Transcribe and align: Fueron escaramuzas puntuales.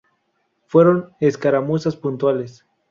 Fueron 0.65 1.11
escaramuzas 1.19 1.95
puntuales. 1.95 2.65